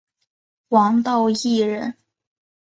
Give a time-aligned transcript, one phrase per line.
[0.69, 1.93] 王道义人。